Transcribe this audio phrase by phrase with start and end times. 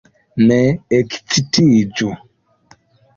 [0.51, 0.55] Ne
[0.99, 2.09] ekcitiĝu!